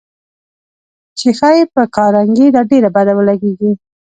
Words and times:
چې 1.17 1.27
ښايي 1.37 1.63
پر 1.73 1.83
کارنګي 1.95 2.47
دا 2.55 2.61
ډېره 2.71 2.89
بده 2.95 3.13
ولګېږي. 3.15 3.71